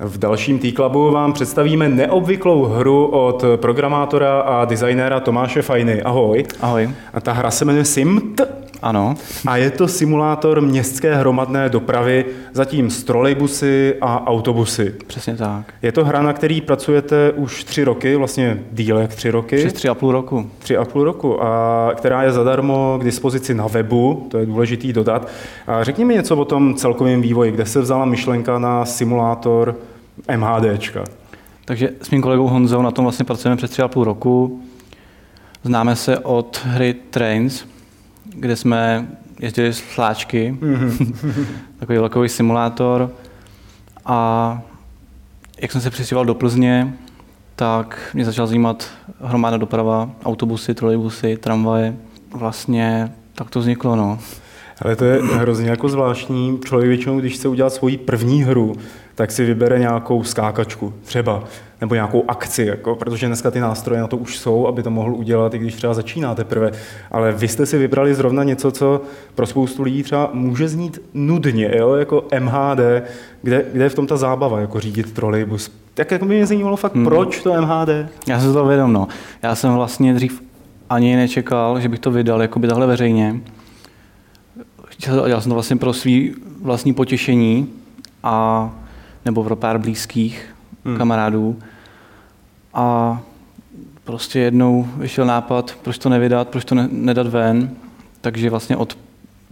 V 0.00 0.18
dalším 0.18 0.58
T-Clubu 0.58 1.10
vám 1.10 1.32
představíme 1.32 1.88
neobvyklou 1.88 2.64
hru 2.64 3.06
od 3.06 3.44
programátora 3.56 4.40
a 4.40 4.64
designéra 4.64 5.20
Tomáše 5.20 5.62
Fajny. 5.62 6.02
Ahoj. 6.02 6.44
Ahoj. 6.60 6.90
A 7.14 7.20
ta 7.20 7.32
hra 7.32 7.50
se 7.50 7.64
jmenuje 7.64 7.84
Simt. 7.84 8.40
Ano. 8.82 9.14
A 9.46 9.56
je 9.56 9.70
to 9.70 9.88
simulátor 9.88 10.60
městské 10.60 11.14
hromadné 11.14 11.68
dopravy, 11.68 12.24
zatím 12.52 12.90
s 12.90 13.04
trolejbusy 13.04 13.94
a 14.00 14.26
autobusy. 14.26 14.94
Přesně 15.06 15.36
tak. 15.36 15.74
Je 15.82 15.92
to 15.92 16.04
hra, 16.04 16.22
na 16.22 16.32
který 16.32 16.60
pracujete 16.60 17.32
už 17.32 17.64
tři 17.64 17.84
roky, 17.84 18.16
vlastně 18.16 18.62
díle 18.72 19.02
jak 19.02 19.14
tři 19.14 19.30
roky. 19.30 19.56
Přes 19.56 19.72
tři 19.72 19.88
a 19.88 19.94
půl 19.94 20.12
roku. 20.12 20.50
Tři 20.58 20.76
a 20.76 20.84
půl 20.84 21.04
roku, 21.04 21.42
a 21.42 21.92
která 21.94 22.22
je 22.22 22.32
zadarmo 22.32 22.98
k 23.00 23.04
dispozici 23.04 23.54
na 23.54 23.66
webu, 23.66 24.26
to 24.30 24.38
je 24.38 24.46
důležitý 24.46 24.92
dodat. 24.92 25.28
A 25.66 25.84
řekni 25.84 26.04
mi 26.04 26.14
něco 26.14 26.36
o 26.36 26.44
tom 26.44 26.74
celkovém 26.74 27.22
vývoji, 27.22 27.52
kde 27.52 27.66
se 27.66 27.80
vzala 27.80 28.04
myšlenka 28.04 28.58
na 28.58 28.84
simulátor 28.84 29.76
MHDčka. 30.36 31.04
Takže 31.64 31.90
s 32.02 32.10
mým 32.10 32.22
kolegou 32.22 32.46
Honzou 32.46 32.82
na 32.82 32.90
tom 32.90 33.04
vlastně 33.04 33.24
pracujeme 33.24 33.56
přes 33.56 33.70
tři 33.70 33.82
a 33.82 33.88
půl 33.88 34.04
roku. 34.04 34.62
Známe 35.64 35.96
se 35.96 36.18
od 36.18 36.60
hry 36.64 36.94
Trains, 37.10 37.64
kde 38.24 38.56
jsme 38.56 39.08
jezdili 39.40 39.72
sláčky, 39.72 40.56
mm-hmm. 40.60 41.46
takový 41.78 41.98
velkový 41.98 42.28
simulátor. 42.28 43.10
A 44.06 44.60
jak 45.60 45.72
jsem 45.72 45.80
se 45.80 45.90
přistěhoval 45.90 46.26
do 46.26 46.34
Plzně, 46.34 46.94
tak 47.56 48.10
mě 48.14 48.24
začala 48.24 48.46
zajímat 48.46 48.86
hromadná 49.20 49.58
doprava, 49.58 50.10
autobusy, 50.24 50.74
trolejbusy, 50.74 51.36
tramvaje. 51.36 51.96
Vlastně 52.34 53.12
tak 53.34 53.50
to 53.50 53.60
vzniklo, 53.60 53.96
no. 53.96 54.18
Ale 54.82 54.96
to 54.96 55.04
je 55.04 55.22
hrozně 55.22 55.70
jako 55.70 55.88
zvláštní. 55.88 56.58
Člověk 56.64 56.88
většinou, 56.88 57.20
když 57.20 57.34
chce 57.34 57.48
udělat 57.48 57.72
svoji 57.72 57.96
první 57.96 58.42
hru, 58.42 58.76
tak 59.14 59.32
si 59.32 59.44
vybere 59.44 59.78
nějakou 59.78 60.24
skákačku 60.24 60.94
třeba, 61.02 61.44
nebo 61.80 61.94
nějakou 61.94 62.24
akci, 62.28 62.64
jako, 62.64 62.96
protože 62.96 63.26
dneska 63.26 63.50
ty 63.50 63.60
nástroje 63.60 64.00
na 64.00 64.06
to 64.06 64.16
už 64.16 64.38
jsou, 64.38 64.66
aby 64.66 64.82
to 64.82 64.90
mohl 64.90 65.14
udělat, 65.14 65.54
i 65.54 65.58
když 65.58 65.74
třeba 65.74 65.94
začíná 65.94 66.34
teprve. 66.34 66.70
Ale 67.10 67.32
vy 67.32 67.48
jste 67.48 67.66
si 67.66 67.78
vybrali 67.78 68.14
zrovna 68.14 68.44
něco, 68.44 68.70
co 68.70 69.02
pro 69.34 69.46
spoustu 69.46 69.82
lidí 69.82 70.02
třeba 70.02 70.30
může 70.32 70.68
znít 70.68 70.98
nudně, 71.14 71.70
jo? 71.76 71.94
jako 71.94 72.24
MHD, 72.38 72.80
kde, 73.42 73.64
kde 73.72 73.84
je 73.84 73.88
v 73.88 73.94
tom 73.94 74.06
ta 74.06 74.16
zábava, 74.16 74.60
jako 74.60 74.80
řídit 74.80 75.12
trolejbus. 75.12 75.70
Tak 75.94 76.10
jako 76.10 76.24
by 76.24 76.34
mě 76.34 76.46
zajímalo 76.46 76.76
fakt, 76.76 76.94
hmm. 76.94 77.04
proč 77.04 77.42
to 77.42 77.62
MHD? 77.62 77.88
Já 78.28 78.40
jsem 78.40 78.52
to 78.52 78.66
vědom, 78.66 78.92
no. 78.92 79.08
Já 79.42 79.54
jsem 79.54 79.74
vlastně 79.74 80.14
dřív 80.14 80.42
ani 80.90 81.16
nečekal, 81.16 81.80
že 81.80 81.88
bych 81.88 81.98
to 81.98 82.10
vydal 82.10 82.42
jako 82.42 82.58
by 82.58 82.68
takhle 82.68 82.86
veřejně. 82.86 83.40
Dělal 84.98 85.40
jsem 85.40 85.50
to 85.50 85.54
vlastně 85.54 85.76
pro 85.76 85.92
svý 85.92 86.34
vlastní 86.62 86.94
potěšení 86.94 87.68
a 88.22 88.70
nebo 89.24 89.44
pro 89.44 89.56
pár 89.56 89.78
blízkých 89.78 90.54
hmm. 90.84 90.96
kamarádů. 90.96 91.58
A 92.74 93.20
prostě 94.04 94.38
jednou 94.38 94.88
vyšel 94.96 95.26
nápad, 95.26 95.76
proč 95.82 95.98
to 95.98 96.08
nevydat, 96.08 96.48
proč 96.48 96.64
to 96.64 96.74
ne, 96.74 96.88
nedat 96.92 97.26
ven. 97.26 97.70
Takže 98.20 98.50
vlastně 98.50 98.76
od 98.76 98.98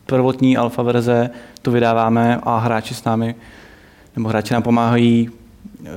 prvotní 0.06 0.56
alfa 0.56 0.82
verze 0.82 1.30
to 1.62 1.70
vydáváme 1.70 2.40
a 2.42 2.58
hráči 2.58 2.94
s 2.94 3.04
námi, 3.04 3.34
nebo 4.16 4.28
hráči 4.28 4.54
nám 4.54 4.62
pomáhají 4.62 5.30
e, 5.84 5.90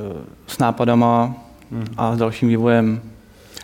s 0.47 0.57
nápadama 0.57 1.35
hmm. 1.71 1.87
a 1.97 2.15
s 2.15 2.17
dalším 2.17 2.49
vývojem. 2.49 3.01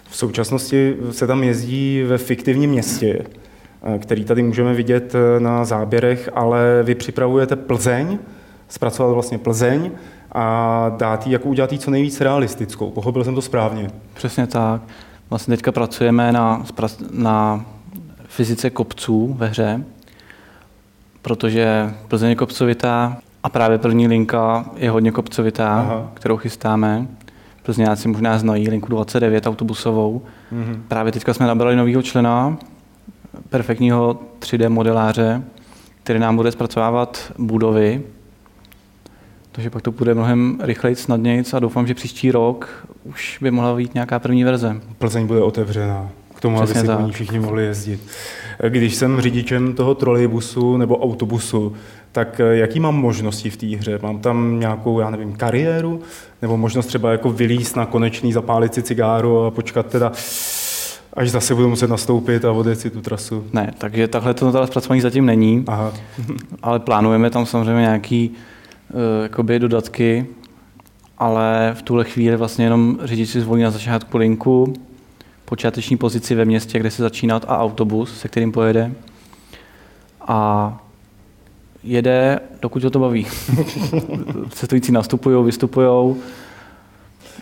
V 0.09 0.17
současnosti 0.17 0.95
se 1.11 1.27
tam 1.27 1.43
jezdí 1.43 2.03
ve 2.03 2.17
fiktivním 2.17 2.69
městě, 2.69 3.25
který 3.99 4.25
tady 4.25 4.43
můžeme 4.43 4.73
vidět 4.73 5.15
e, 5.15 5.39
na 5.39 5.65
záběrech, 5.65 6.29
ale 6.33 6.83
vy 6.83 6.95
připravujete 6.95 7.55
Plzeň, 7.55 8.19
zpracovat 8.67 9.13
vlastně 9.13 9.37
Plzeň 9.37 9.91
a 10.31 10.85
dát 10.97 11.25
jí, 11.27 11.31
jako 11.31 11.49
udělat 11.49 11.71
jí 11.71 11.79
co 11.79 11.91
nejvíc 11.91 12.21
realistickou. 12.21 12.91
Pochopil 12.91 13.23
jsem 13.23 13.35
to 13.35 13.41
správně. 13.41 13.89
Přesně 14.13 14.47
tak. 14.47 14.81
Vlastně 15.29 15.57
teďka 15.57 15.71
pracujeme 15.71 16.31
na, 16.31 16.65
na 17.11 17.65
fyzice 18.27 18.69
kopců 18.69 19.35
ve 19.37 19.47
hře, 19.47 19.83
protože 21.21 21.93
Plzeň 22.07 22.29
je 22.29 22.35
kopcovitá 22.35 23.17
a 23.43 23.49
právě 23.49 23.77
první 23.77 24.07
linka 24.07 24.65
je 24.75 24.89
hodně 24.89 25.11
kopcovitá, 25.11 25.79
Aha. 25.79 26.11
kterou 26.13 26.37
chystáme. 26.37 27.07
Plzňáci 27.63 28.07
možná 28.07 28.37
znají 28.37 28.69
linku 28.69 28.87
29 28.89 29.47
autobusovou. 29.47 30.21
Mhm. 30.51 30.83
Právě 30.87 31.11
teďka 31.11 31.33
jsme 31.33 31.47
nabrali 31.47 31.75
nového 31.75 32.01
člena, 32.01 32.57
perfektního 33.49 34.19
3D 34.39 34.69
modeláře, 34.69 35.43
který 36.03 36.19
nám 36.19 36.35
bude 36.35 36.51
zpracovávat 36.51 37.33
budovy 37.37 38.03
takže 39.55 39.69
pak 39.69 39.81
to 39.81 39.91
bude 39.91 40.13
mnohem 40.13 40.59
rychleji, 40.61 40.95
snadněji 40.95 41.43
a 41.53 41.59
doufám, 41.59 41.87
že 41.87 41.93
příští 41.93 42.31
rok 42.31 42.87
už 43.03 43.37
by 43.41 43.51
mohla 43.51 43.75
být 43.75 43.93
nějaká 43.93 44.19
první 44.19 44.43
verze. 44.43 44.81
Plzeň 44.97 45.27
bude 45.27 45.41
otevřená 45.41 46.09
k 46.35 46.41
tomu, 46.41 46.61
Přesně 46.61 46.79
aby 46.79 46.87
si 46.87 46.95
po 46.95 47.01
ní 47.01 47.11
všichni 47.11 47.39
mohli 47.39 47.65
jezdit. 47.65 47.99
Když 48.69 48.95
jsem 48.95 49.21
řidičem 49.21 49.73
toho 49.73 49.95
trolejbusu 49.95 50.77
nebo 50.77 50.97
autobusu, 50.97 51.73
tak 52.11 52.39
eh, 52.39 52.55
jaký 52.55 52.79
mám 52.79 52.95
možnosti 52.95 53.49
v 53.49 53.57
té 53.57 53.67
hře? 53.67 53.99
Mám 54.01 54.19
tam 54.19 54.59
nějakou, 54.59 54.99
já 54.99 55.09
nevím, 55.09 55.33
kariéru? 55.33 56.01
Nebo 56.41 56.57
možnost 56.57 56.85
třeba 56.85 57.11
jako 57.11 57.29
vylíst 57.29 57.75
na 57.75 57.85
konečný, 57.85 58.33
zapálit 58.33 58.73
si 58.73 58.83
cigáru 58.83 59.45
a 59.45 59.51
počkat 59.51 59.85
teda 59.85 60.11
až 61.15 61.29
zase 61.29 61.55
budu 61.55 61.69
muset 61.69 61.89
nastoupit 61.89 62.45
a 62.45 62.51
odjet 62.51 62.79
si 62.79 62.89
tu 62.89 63.01
trasu? 63.01 63.47
Ne, 63.53 63.73
takže 63.77 64.07
takhle 64.07 64.33
to 64.33 64.51
teda 64.51 64.67
zpracování 64.67 65.01
zatím 65.01 65.25
není, 65.25 65.63
Aha. 65.67 65.93
ale 66.61 66.79
plánujeme 66.79 67.29
tam 67.29 67.45
samozřejmě 67.45 67.81
nějaký 67.81 68.35
Eh, 68.89 69.23
jakoby 69.23 69.59
dodatky, 69.59 70.25
ale 71.17 71.71
v 71.73 71.81
tuhle 71.81 72.03
chvíli 72.03 72.35
vlastně 72.37 72.65
jenom 72.65 72.99
řidič 73.03 73.29
si 73.29 73.41
zvolí 73.41 73.63
na 73.63 73.71
začátku 73.71 74.17
linku, 74.17 74.73
počáteční 75.45 75.97
pozici 75.97 76.35
ve 76.35 76.45
městě, 76.45 76.79
kde 76.79 76.91
se 76.91 77.01
začínat 77.01 77.45
a 77.47 77.59
autobus, 77.59 78.19
se 78.19 78.27
kterým 78.27 78.51
pojede. 78.51 78.91
A 80.21 80.79
jede, 81.83 82.39
dokud 82.61 82.83
ho 82.83 82.89
to 82.89 82.99
baví. 82.99 83.27
Cestující 84.49 84.91
nastupují, 84.91 85.45
vystupují. 85.45 86.15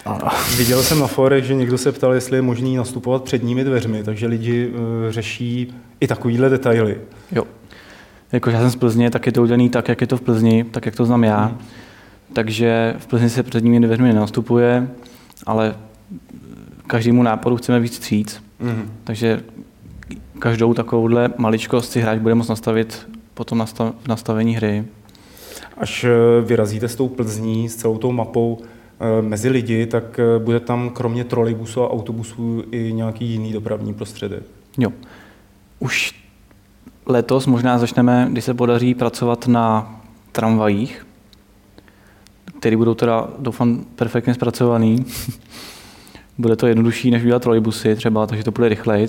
A... 0.05 0.35
Viděl 0.57 0.83
jsem 0.83 0.99
na 0.99 1.07
forech, 1.07 1.43
že 1.43 1.53
někdo 1.53 1.77
se 1.77 1.91
ptal, 1.91 2.13
jestli 2.13 2.37
je 2.37 2.41
možný 2.41 2.75
nastupovat 2.75 3.23
předními 3.23 3.63
dveřmi, 3.63 4.03
takže 4.03 4.27
lidi 4.27 4.67
uh, 4.67 4.75
řeší 5.09 5.73
i 5.99 6.07
takovýhle 6.07 6.49
detaily. 6.49 6.97
Jo, 7.31 7.43
jakože 8.31 8.55
já 8.55 8.61
jsem 8.61 8.71
z 8.71 8.75
Plzně, 8.75 9.11
tak 9.11 9.25
je 9.25 9.31
to 9.31 9.41
udělané 9.41 9.69
tak, 9.69 9.87
jak 9.87 10.01
je 10.01 10.07
to 10.07 10.17
v 10.17 10.21
Plzni, 10.21 10.63
tak, 10.63 10.85
jak 10.85 10.95
to 10.95 11.05
znám 11.05 11.23
já. 11.23 11.47
Mm. 11.47 11.57
Takže 12.33 12.95
v 12.97 13.07
Plzni 13.07 13.29
se 13.29 13.43
před 13.43 13.63
nimi 13.63 13.79
dveřmi 13.79 14.13
nenastupuje, 14.13 14.87
ale 15.45 15.75
každému 16.87 17.23
nápadu 17.23 17.57
chceme 17.57 17.79
víc 17.79 17.95
stříc. 17.95 18.43
Mm. 18.59 18.91
Takže 19.03 19.43
každou 20.39 20.73
takovouhle 20.73 21.29
maličkost 21.37 21.91
si 21.91 22.01
hráč 22.01 22.19
bude 22.19 22.35
moct 22.35 22.47
nastavit 22.47 23.07
potom 23.33 23.57
nastav, 23.57 23.93
v 24.03 24.07
nastavení 24.07 24.55
hry. 24.55 24.85
Až 25.77 26.03
eh, 26.03 26.41
vyrazíte 26.41 26.87
s 26.87 26.95
tou 26.95 27.07
Plzní, 27.07 27.69
s 27.69 27.75
celou 27.75 27.97
tou 27.97 28.11
mapou 28.11 28.61
eh, 28.61 28.67
mezi 29.21 29.49
lidi, 29.49 29.85
tak 29.85 30.19
eh, 30.19 30.39
bude 30.39 30.59
tam 30.59 30.89
kromě 30.89 31.23
trolejbusu 31.23 31.81
a 31.81 31.91
autobusů 31.91 32.63
i 32.71 32.93
nějaký 32.93 33.25
jiný 33.25 33.53
dopravní 33.53 33.93
prostředek. 33.93 34.43
Jo. 34.77 34.91
Už 35.79 36.23
letos 37.05 37.47
možná 37.47 37.79
začneme, 37.79 38.27
když 38.31 38.43
se 38.43 38.53
podaří 38.53 38.95
pracovat 38.95 39.47
na 39.47 39.95
tramvajích, 40.31 41.07
které 42.59 42.77
budou 42.77 42.93
teda, 42.93 43.27
doufám, 43.39 43.85
perfektně 43.95 44.33
zpracovaný. 44.33 45.05
Bude 46.37 46.55
to 46.55 46.67
jednodušší, 46.67 47.11
než 47.11 47.23
udělat 47.23 47.41
trolejbusy 47.41 47.95
třeba, 47.95 48.27
takže 48.27 48.43
to 48.43 48.51
bude 48.51 48.69
rychleji. 48.69 49.07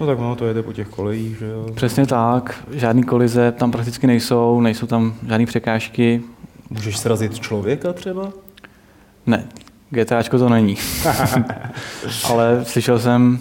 No 0.00 0.06
tak 0.06 0.18
no, 0.18 0.36
to 0.36 0.46
jede 0.46 0.62
po 0.62 0.72
těch 0.72 0.88
kolejích, 0.88 1.38
že 1.38 1.46
jo? 1.46 1.66
Přesně 1.74 2.06
tak. 2.06 2.64
Žádný 2.70 3.02
kolize 3.02 3.52
tam 3.52 3.70
prakticky 3.70 4.06
nejsou, 4.06 4.60
nejsou 4.60 4.86
tam 4.86 5.14
žádné 5.28 5.46
překážky. 5.46 6.22
Můžeš 6.70 6.98
srazit 6.98 7.38
člověka 7.38 7.92
třeba? 7.92 8.32
Ne, 9.26 9.44
GTAčko 9.90 10.38
to 10.38 10.48
není. 10.48 10.76
Ale 12.30 12.64
slyšel 12.64 12.98
jsem, 12.98 13.38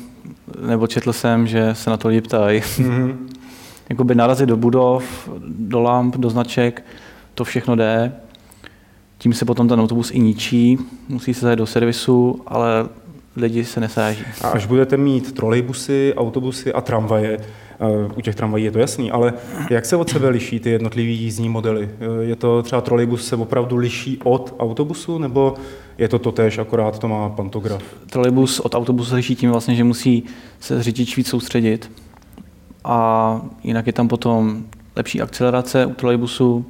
nebo 0.68 0.88
četl 0.88 1.14
jsem, 1.14 1.48
že 1.48 1.76
se 1.76 1.90
na 1.90 1.98
to 1.98 2.08
lidi 2.08 2.22
ptají. 2.22 2.60
Mm-hmm 2.60 3.18
jakoby 3.92 4.16
narazit 4.16 4.50
do 4.50 4.58
budov, 4.58 5.30
do 5.48 5.80
lamp, 5.80 6.18
do 6.18 6.30
značek, 6.30 6.86
to 7.36 7.44
všechno 7.44 7.76
jde. 7.76 8.12
Tím 9.18 9.34
se 9.34 9.46
potom 9.46 9.68
ten 9.68 9.80
autobus 9.80 10.12
i 10.12 10.20
ničí, 10.20 10.78
musí 11.10 11.34
se 11.34 11.42
zajet 11.42 11.60
do 11.60 11.66
servisu, 11.66 12.42
ale 12.48 12.90
lidi 13.36 13.66
se 13.66 13.80
nesáží. 13.80 14.24
A 14.42 14.48
až 14.48 14.66
budete 14.66 14.98
mít 14.98 15.32
trolejbusy, 15.32 16.14
autobusy 16.18 16.74
a 16.74 16.82
tramvaje, 16.82 17.40
u 18.18 18.22
těch 18.22 18.36
tramvají 18.36 18.66
je 18.66 18.72
to 18.72 18.80
jasný, 18.80 19.12
ale 19.12 19.34
jak 19.70 19.86
se 19.86 19.96
od 19.96 20.10
sebe 20.10 20.30
liší 20.30 20.60
ty 20.60 20.70
jednotlivé 20.70 21.10
jízdní 21.10 21.50
modely? 21.50 21.90
Eh, 22.00 22.24
je 22.24 22.36
to 22.36 22.64
třeba 22.64 22.82
trolejbus 22.82 23.28
se 23.28 23.36
opravdu 23.36 23.78
liší 23.78 24.20
od 24.24 24.56
autobusu, 24.60 25.18
nebo 25.18 25.54
je 25.98 26.08
to 26.08 26.20
totéž, 26.20 26.58
akorát 26.58 27.00
to 27.00 27.08
má 27.08 27.30
pantograf? 27.30 27.84
Trolejbus 28.10 28.60
od 28.60 28.76
autobusu 28.76 29.10
se 29.10 29.16
liší 29.16 29.36
tím 29.36 29.52
vlastně, 29.52 29.76
že 29.76 29.84
musí 29.84 30.24
se 30.60 30.84
řidič 30.84 31.18
víc 31.18 31.28
soustředit, 31.28 31.92
a 32.84 33.42
jinak 33.64 33.88
je 33.88 33.94
tam 33.94 34.08
potom 34.08 34.64
lepší 34.96 35.22
akcelerace 35.22 35.86
u 35.86 35.94
trolejbusu, 35.94 36.66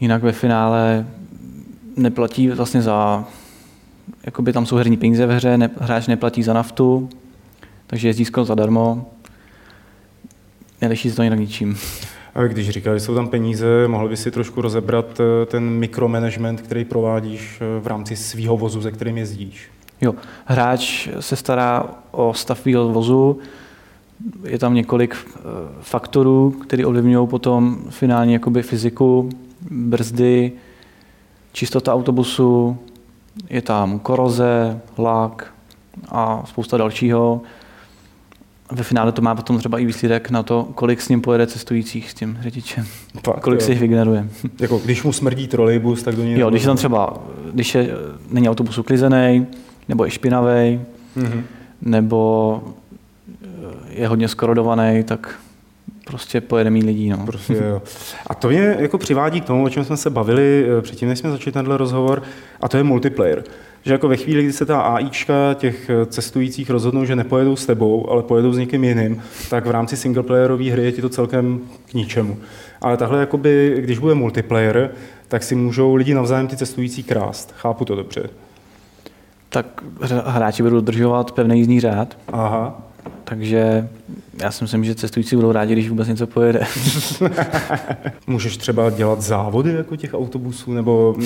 jinak 0.00 0.22
ve 0.22 0.32
finále 0.32 1.06
neplatí 1.96 2.48
vlastně 2.48 2.82
za, 2.82 3.24
jakoby 4.26 4.52
tam 4.52 4.66
jsou 4.66 4.76
herní 4.76 4.96
peníze 4.96 5.26
ve 5.26 5.36
hře, 5.36 5.58
ne, 5.58 5.70
hráč 5.80 6.06
neplatí 6.06 6.42
za 6.42 6.52
naftu, 6.52 7.08
takže 7.86 8.08
jezdí 8.08 8.24
skoro 8.24 8.44
zadarmo. 8.44 9.13
Neliší 10.84 11.10
se 11.10 11.16
to 11.16 11.22
jinak 11.22 11.38
ničím. 11.38 11.78
A 12.34 12.42
když 12.42 12.70
říkáš, 12.70 12.94
že 12.94 13.06
jsou 13.06 13.14
tam 13.14 13.28
peníze, 13.28 13.88
mohl 13.88 14.08
by 14.08 14.16
si 14.16 14.30
trošku 14.30 14.60
rozebrat 14.60 15.20
eh, 15.20 15.46
ten 15.46 15.64
mikromanagement, 15.64 16.60
který 16.60 16.84
provádíš 16.84 17.60
eh, 17.60 17.80
v 17.80 17.86
rámci 17.86 18.16
svého 18.16 18.56
vozu, 18.56 18.80
ze 18.80 18.90
kterým 18.90 19.18
jezdíš? 19.18 19.70
Jo, 20.00 20.14
hráč 20.44 21.08
se 21.20 21.36
stará 21.36 21.86
o 22.10 22.34
stav 22.34 22.60
svého 22.60 22.88
vozu, 22.88 23.38
je 24.44 24.58
tam 24.58 24.74
několik 24.74 25.16
eh, 25.16 25.40
faktorů, 25.80 26.50
které 26.50 26.86
ovlivňují 26.86 27.28
potom 27.28 27.78
finálně 27.90 28.32
jakoby 28.32 28.62
fyziku, 28.62 29.28
brzdy, 29.70 30.52
čistota 31.52 31.94
autobusu, 31.94 32.78
je 33.50 33.62
tam 33.62 33.98
koroze, 33.98 34.80
lak 34.98 35.54
a 36.08 36.42
spousta 36.46 36.76
dalšího. 36.76 37.42
Ve 38.72 38.82
finále 38.82 39.12
to 39.12 39.22
má 39.22 39.34
potom 39.34 39.58
třeba 39.58 39.78
i 39.78 39.84
výsledek 39.84 40.30
na 40.30 40.42
to, 40.42 40.68
kolik 40.74 41.00
s 41.00 41.08
ním 41.08 41.20
pojede 41.20 41.46
cestujících 41.46 42.10
s 42.10 42.14
tím 42.14 42.38
řidičem. 42.40 42.86
Fakt, 43.24 43.40
kolik 43.40 43.60
jo. 43.60 43.66
si 43.66 43.72
jich 43.72 43.80
vygeneruje. 43.80 44.28
Jako 44.60 44.78
když 44.78 45.02
mu 45.02 45.12
smrdí 45.12 45.48
trolejbus, 45.48 46.02
tak 46.02 46.16
do 46.16 46.24
něj... 46.24 46.38
Jo, 46.38 46.50
když 46.50 46.62
je 46.62 46.66
tam 46.66 46.76
třeba, 46.76 47.14
když 47.52 47.74
je, 47.74 47.88
není 48.30 48.48
autobus 48.48 48.78
uklizený, 48.78 49.46
nebo 49.88 50.04
je 50.04 50.10
špinavý, 50.10 50.80
mm-hmm. 51.16 51.42
nebo 51.82 52.62
je 53.88 54.08
hodně 54.08 54.28
skorodovaný, 54.28 55.04
tak 55.04 55.38
prostě 56.04 56.40
pojede 56.40 56.70
mít 56.70 56.84
lidí. 56.84 57.08
No. 57.08 57.26
Prostě, 57.26 57.62
jo. 57.68 57.82
A 58.26 58.34
to 58.34 58.48
mě 58.48 58.76
jako 58.78 58.98
přivádí 58.98 59.40
k 59.40 59.44
tomu, 59.44 59.64
o 59.64 59.68
čem 59.68 59.84
jsme 59.84 59.96
se 59.96 60.10
bavili 60.10 60.66
eh, 60.78 60.82
předtím, 60.82 61.08
než 61.08 61.18
jsme 61.18 61.30
začali 61.30 61.52
tenhle 61.52 61.76
rozhovor, 61.76 62.22
a 62.60 62.68
to 62.68 62.76
je 62.76 62.82
multiplayer. 62.82 63.44
Že 63.84 63.92
jako 63.92 64.08
ve 64.08 64.16
chvíli, 64.16 64.42
kdy 64.42 64.52
se 64.52 64.66
ta 64.66 64.80
AIčka 64.80 65.54
těch 65.54 65.90
eh, 65.90 66.06
cestujících 66.06 66.70
rozhodnou, 66.70 67.04
že 67.04 67.16
nepojedou 67.16 67.56
s 67.56 67.66
tebou, 67.66 68.10
ale 68.10 68.22
pojedou 68.22 68.52
s 68.52 68.58
někým 68.58 68.84
jiným, 68.84 69.22
tak 69.50 69.66
v 69.66 69.70
rámci 69.70 69.96
singleplayerové 69.96 70.70
hry 70.70 70.84
je 70.84 70.92
ti 70.92 71.02
to 71.02 71.08
celkem 71.08 71.60
k 71.90 71.94
ničemu. 71.94 72.36
Ale 72.80 72.96
tahle, 72.96 73.20
jakoby, 73.20 73.74
když 73.80 73.98
bude 73.98 74.14
multiplayer, 74.14 74.90
tak 75.28 75.42
si 75.42 75.54
můžou 75.54 75.94
lidi 75.94 76.14
navzájem 76.14 76.48
ty 76.48 76.56
cestující 76.56 77.02
krást. 77.02 77.54
Chápu 77.56 77.84
to 77.84 77.94
dobře. 77.94 78.30
Tak 79.48 79.66
hráči 80.24 80.62
budou 80.62 80.74
dodržovat 80.74 81.32
pevný 81.32 81.58
jízdní 81.58 81.80
řád. 81.80 82.16
Aha. 82.28 82.83
Takže 83.24 83.88
já 84.42 84.50
si 84.50 84.64
myslím, 84.64 84.84
že 84.84 84.94
cestující 84.94 85.36
budou 85.36 85.52
rádi, 85.52 85.72
když 85.72 85.88
vůbec 85.88 86.08
něco 86.08 86.26
pojede. 86.26 86.60
Můžeš 88.26 88.56
třeba 88.56 88.90
dělat 88.90 89.22
závody 89.22 89.72
jako 89.72 89.96
těch 89.96 90.14
autobusů, 90.14 90.72
nebo 90.72 91.16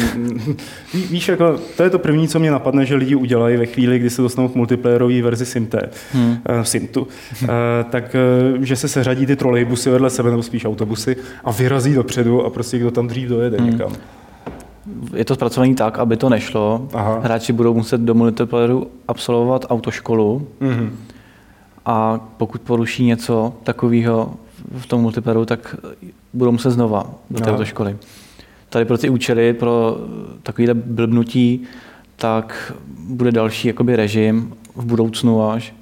víš, 1.11 1.29
jako, 1.29 1.59
to 1.77 1.83
je 1.83 1.91
to 1.91 1.99
první, 1.99 2.29
co 2.29 2.39
mě 2.39 2.51
napadne, 2.51 2.87
že 2.87 2.95
lidi 2.95 3.15
udělají 3.15 3.57
ve 3.57 3.67
chvíli, 3.67 3.99
kdy 3.99 4.11
se 4.11 4.23
dostanou 4.23 4.49
k 4.49 4.55
multiplayerové 4.55 5.23
verzi 5.23 5.47
Simte, 5.47 5.81
hmm. 6.13 6.31
uh, 6.31 6.63
Simtu, 6.63 7.01
uh, 7.03 7.49
tak 7.91 8.17
uh, 8.57 8.63
že 8.63 8.77
se 8.77 8.89
seřadí 8.89 9.27
ty 9.27 9.37
trolejbusy 9.37 9.91
vedle 9.91 10.11
sebe, 10.11 10.31
nebo 10.31 10.43
spíš 10.43 10.65
autobusy 10.65 11.17
a 11.45 11.53
vyrazí 11.53 11.95
dopředu 11.95 12.45
a 12.45 12.51
prostě 12.51 12.79
kdo 12.79 12.91
tam 12.91 13.09
dřív 13.09 13.29
dojede 13.29 13.57
hmm. 13.57 13.71
někam. 13.71 13.93
Je 15.15 15.25
to 15.25 15.35
zpracované 15.35 15.75
tak, 15.75 15.99
aby 15.99 16.17
to 16.17 16.29
nešlo. 16.29 16.89
Aha. 16.93 17.21
Hráči 17.23 17.53
budou 17.53 17.75
muset 17.75 18.01
do 18.01 18.15
multiplayeru 18.15 18.87
absolvovat 19.09 19.67
autoškolu. 19.69 20.47
hmm 20.61 20.99
a 21.89 22.21
pokud 22.37 22.61
poruší 22.61 23.05
něco 23.05 23.55
takového 23.63 24.35
v 24.79 24.87
tom 24.87 25.01
multiplayeru, 25.01 25.45
tak 25.45 25.77
budou 26.33 26.53
muset 26.53 26.71
znova 26.71 27.11
do 27.31 27.41
této 27.41 27.59
no. 27.59 27.65
školy. 27.65 27.97
Tady 28.69 28.85
pro 28.85 28.99
ty 28.99 29.09
účely, 29.09 29.53
pro 29.53 29.99
takovéhle 30.43 30.75
blbnutí, 30.75 31.63
tak 32.17 32.73
bude 32.99 33.33
další 33.33 33.69
jakoby 33.69 33.97
režim 33.97 34.55
v 34.75 34.85
budoucnu 34.85 35.51
až, 35.51 35.75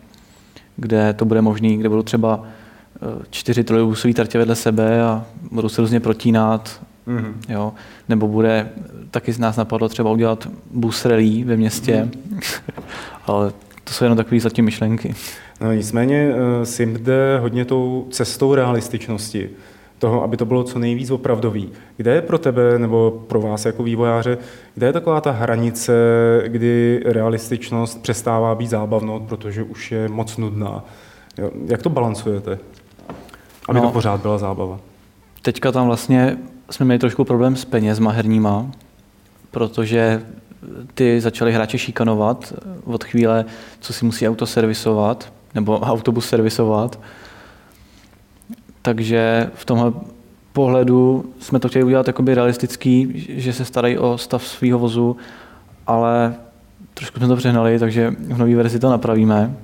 kde 0.77 1.13
to 1.13 1.25
bude 1.25 1.43
možné, 1.43 1.77
kde 1.77 1.89
budou 1.89 2.03
třeba 2.03 2.43
eh, 2.43 3.25
čtyři 3.31 3.65
trojbusové 3.65 4.15
trtě 4.15 4.39
vedle 4.39 4.55
sebe 4.55 5.03
a 5.03 5.25
budou 5.51 5.69
se 5.69 5.81
různě 5.81 6.01
protínat. 6.01 6.81
Mm-hmm. 7.09 7.35
Jo? 7.49 7.73
Nebo 8.09 8.29
bude, 8.29 8.71
taky 9.11 9.33
z 9.33 9.39
nás 9.39 9.57
napadlo 9.57 9.89
třeba 9.89 10.11
udělat 10.11 10.49
bus 10.71 11.05
rally 11.05 11.45
ve 11.45 11.57
městě, 11.57 12.09
mm. 12.31 12.41
ale 13.27 13.53
to 13.85 13.93
jsou 13.93 14.05
jenom 14.05 14.17
takové 14.17 14.41
zatím 14.41 14.65
myšlenky. 14.65 15.15
No, 15.61 15.73
nicméně 15.73 16.33
eh, 16.33 16.67
SIM 16.67 16.95
jde 16.95 17.39
hodně 17.39 17.65
tou 17.65 18.07
cestou 18.11 18.55
realističnosti, 18.55 19.51
toho, 19.99 20.23
aby 20.23 20.37
to 20.37 20.45
bylo 20.45 20.65
co 20.65 20.79
nejvíc 20.79 21.11
opravdový. 21.11 21.73
Kde 21.97 22.15
je 22.15 22.23
pro 22.23 22.39
tebe 22.39 22.79
nebo 22.79 23.25
pro 23.27 23.41
vás 23.41 23.67
jako 23.67 23.83
vývojáře, 23.83 24.39
kde 24.75 24.87
je 24.87 24.93
taková 24.93 25.21
ta 25.21 25.31
hranice, 25.31 25.93
kdy 26.47 27.03
realističnost 27.05 28.03
přestává 28.03 28.55
být 28.55 28.71
zábavnou, 28.71 29.21
protože 29.21 29.63
už 29.63 29.93
je 29.93 30.09
moc 30.09 30.37
nudná? 30.37 30.85
Jak 31.67 31.83
to 31.83 31.91
balancujete, 31.91 32.59
aby 33.69 33.81
no, 33.81 33.87
to 33.87 33.93
pořád 33.93 34.21
byla 34.21 34.39
zábava? 34.39 34.81
Teďka 35.43 35.73
tam 35.73 35.87
vlastně 35.87 36.39
jsme 36.71 36.85
měli 36.85 36.99
trošku 36.99 37.25
problém 37.25 37.57
s 37.57 37.65
penězma 37.65 38.11
herníma, 38.11 38.71
protože 39.51 40.23
ty 40.95 41.21
začali 41.21 41.53
hráče 41.53 41.79
šikanovat 41.79 42.53
od 42.85 43.05
chvíle, 43.05 43.45
co 43.81 43.93
si 43.93 44.05
musí 44.05 44.29
auto 44.29 44.47
servisovat, 44.47 45.33
nebo 45.55 45.81
autobus 45.81 46.29
servisovat. 46.29 47.01
Takže 48.83 49.51
v 49.55 49.65
tomhle 49.65 49.93
pohledu 50.53 51.33
jsme 51.41 51.59
to 51.61 51.69
chtěli 51.69 51.85
udělat 51.85 52.07
jakoby 52.07 52.35
realistický, 52.35 53.25
že 53.29 53.53
se 53.53 53.65
starají 53.65 53.99
o 53.99 54.19
stav 54.19 54.47
svého 54.47 54.79
vozu, 54.79 55.17
ale 55.87 56.35
trošku 56.95 57.19
jsme 57.19 57.29
to 57.29 57.37
přehnali, 57.37 57.79
takže 57.79 58.15
v 58.19 58.39
nové 58.39 58.55
verzi 58.55 58.79
to 58.79 58.91
napravíme. 58.91 59.57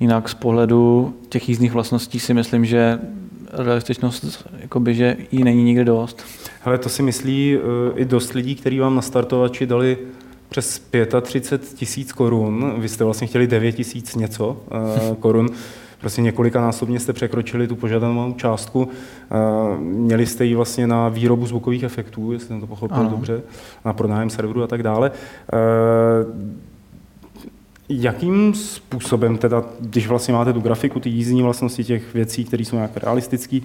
Jinak 0.00 0.28
z 0.28 0.34
pohledu 0.34 1.14
těch 1.28 1.48
jízdních 1.48 1.72
vlastností 1.72 2.20
si 2.20 2.34
myslím, 2.34 2.64
že 2.64 2.98
realističnost, 3.52 4.48
jakoby, 4.58 4.94
že 4.94 5.16
jí 5.32 5.44
není 5.44 5.64
nikdy 5.64 5.84
dost. 5.84 6.24
Ale 6.64 6.78
to 6.78 6.88
si 6.88 7.02
myslí 7.02 7.56
uh, 7.56 7.62
i 8.00 8.04
dost 8.04 8.32
lidí, 8.32 8.54
kteří 8.54 8.78
vám 8.78 8.94
na 8.94 9.02
startovači 9.02 9.66
dali 9.66 9.98
přes 10.50 10.82
35 11.22 11.74
tisíc 11.74 12.12
korun. 12.12 12.74
Vy 12.78 12.88
jste 12.88 13.04
vlastně 13.04 13.26
chtěli 13.26 13.46
9 13.46 13.72
tisíc 13.72 14.14
něco 14.14 14.56
uh, 15.08 15.14
korun. 15.14 15.48
Prostě 16.00 16.22
několika 16.22 16.60
násobně 16.60 17.00
jste 17.00 17.12
překročili 17.12 17.68
tu 17.68 17.76
požadovanou 17.76 18.32
částku. 18.32 18.82
Uh, 18.82 19.78
měli 19.80 20.26
jste 20.26 20.44
ji 20.44 20.54
vlastně 20.54 20.86
na 20.86 21.08
výrobu 21.08 21.46
zvukových 21.46 21.82
efektů, 21.82 22.32
jestli 22.32 22.48
jsem 22.48 22.60
to 22.60 22.66
pochopil 22.66 22.96
ano. 22.96 23.10
dobře, 23.10 23.42
na 23.84 23.92
pronájem 23.92 24.30
serveru 24.30 24.62
a 24.62 24.66
tak 24.66 24.82
dále. 24.82 25.10
Uh, 25.10 26.50
Jakým 27.92 28.54
způsobem 28.54 29.38
teda, 29.38 29.64
když 29.80 30.06
vlastně 30.06 30.34
máte 30.34 30.52
tu 30.52 30.60
grafiku, 30.60 31.00
ty 31.00 31.08
jízdní 31.08 31.42
vlastnosti 31.42 31.84
těch 31.84 32.14
věcí, 32.14 32.44
které 32.44 32.64
jsou 32.64 32.76
nějak 32.76 32.96
realistické, 32.96 33.60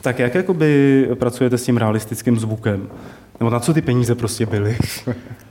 tak 0.00 0.18
jak 0.18 0.34
jakoby 0.34 1.08
pracujete 1.14 1.58
s 1.58 1.64
tím 1.64 1.76
realistickým 1.76 2.38
zvukem? 2.38 2.88
Nebo 3.40 3.50
na 3.50 3.60
co 3.60 3.74
ty 3.74 3.82
peníze 3.82 4.14
prostě 4.14 4.46
byly? 4.46 4.76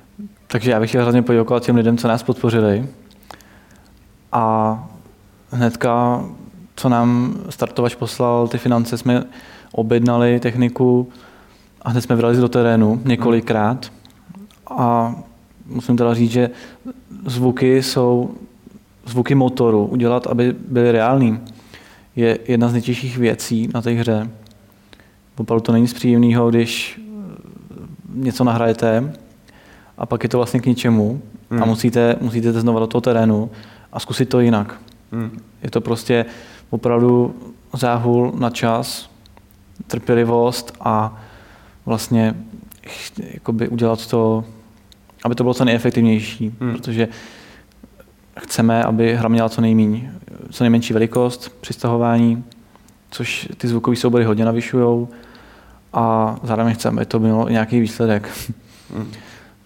Takže 0.52 0.72
já 0.72 0.80
bych 0.80 0.90
chtěl 0.90 1.02
hrozně 1.02 1.22
poděkovat 1.22 1.64
těm 1.64 1.76
lidem, 1.76 1.98
co 1.98 2.08
nás 2.08 2.24
podpořili. 2.24 2.88
A 4.32 4.88
hnedka, 5.52 6.24
co 6.76 6.90
nám 6.90 7.36
startovač 7.50 7.96
poslal 7.96 8.48
ty 8.48 8.58
finance, 8.58 8.98
jsme 8.98 9.24
objednali 9.72 10.40
techniku 10.40 11.10
a 11.82 11.90
hned 11.90 12.02
jsme 12.02 12.16
vylezli 12.16 12.42
do 12.42 12.50
terénu 12.50 13.02
několikrát. 13.06 13.92
A 14.68 15.16
musím 15.66 15.98
teda 15.98 16.14
říct, 16.14 16.32
že 16.32 16.50
zvuky 17.26 17.84
jsou 17.84 18.36
zvuky 19.06 19.36
motoru 19.36 19.86
udělat, 19.86 20.28
aby 20.28 20.56
byly 20.68 20.92
reální, 20.92 21.40
je 22.16 22.40
jedna 22.48 22.70
z 22.70 22.74
nejtěžších 22.74 23.18
věcí 23.18 23.70
na 23.74 23.82
té 23.82 23.92
hře. 23.92 24.30
Opravdu 25.38 25.62
to 25.62 25.72
není 25.72 25.88
z 25.88 25.94
příjemného, 25.94 26.50
když 26.50 27.02
něco 28.14 28.44
nahrajete 28.44 29.14
a 30.00 30.06
pak 30.06 30.24
je 30.24 30.30
to 30.30 30.38
vlastně 30.38 30.60
k 30.60 30.66
ničemu 30.66 31.22
mm. 31.50 31.58
a 31.58 31.62
hmm. 31.62 31.70
musíte, 31.70 32.16
musíte 32.22 32.48
jít 32.48 32.56
znova 32.56 32.80
do 32.80 32.88
toho 32.88 33.02
terénu 33.02 33.52
a 33.94 34.00
zkusit 34.00 34.30
to 34.30 34.40
jinak. 34.40 34.82
Mm. 35.12 35.40
Je 35.64 35.72
to 35.72 35.82
prostě 35.82 36.26
opravdu 36.70 37.36
záhul 37.74 38.34
na 38.36 38.50
čas, 38.50 39.10
trpělivost 39.88 40.74
a 40.80 41.22
vlastně 41.86 42.36
jakoby 43.34 43.68
udělat 43.68 44.08
to, 44.08 44.44
aby 45.24 45.36
to 45.36 45.44
bylo 45.44 45.54
co 45.54 45.66
nejefektivnější, 45.66 46.54
mm. 46.60 46.74
protože 46.74 47.08
chceme, 48.40 48.84
aby 48.84 49.16
hra 49.16 49.30
měla 49.30 49.50
co 49.50 49.62
nejméně, 49.62 50.14
co 50.52 50.64
nejmenší 50.64 50.94
velikost 50.94 51.50
při 51.62 51.74
stahování, 51.74 52.44
což 53.12 53.50
ty 53.58 53.68
zvukové 53.68 53.96
soubory 53.96 54.24
hodně 54.26 54.46
navyšují 54.46 55.08
a 55.94 56.36
zároveň 56.44 56.74
chceme, 56.74 56.98
aby 56.98 57.06
to 57.06 57.20
mělo 57.20 57.50
nějaký 57.50 57.80
výsledek. 57.80 58.30
Mm. 58.96 59.12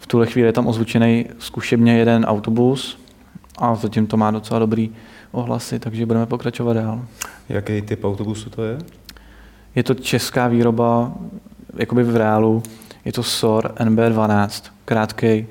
V 0.03 0.07
tuhle 0.07 0.25
chvíli 0.27 0.47
je 0.47 0.53
tam 0.53 0.67
ozvučený 0.67 1.25
zkušebně 1.39 1.97
jeden 1.97 2.25
autobus 2.25 2.99
a 3.57 3.75
zatím 3.75 4.07
to 4.07 4.17
má 4.17 4.31
docela 4.31 4.59
dobrý 4.59 4.91
ohlasy, 5.31 5.79
takže 5.79 6.05
budeme 6.05 6.25
pokračovat 6.25 6.73
dál. 6.73 7.05
Jaký 7.49 7.81
typ 7.81 8.03
autobusu 8.03 8.49
to 8.49 8.63
je? 8.63 8.77
Je 9.75 9.83
to 9.83 9.93
česká 9.93 10.47
výroba, 10.47 11.13
jakoby 11.77 12.03
v 12.03 12.15
reálu. 12.15 12.63
Je 13.05 13.11
to 13.13 13.23
SOR 13.23 13.73
NB12, 13.77 14.71
krátký, 14.85 15.47